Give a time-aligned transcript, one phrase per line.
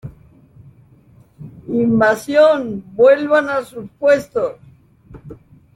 [1.67, 4.53] ¡Invasión!¡ vuelvan a sus puestos!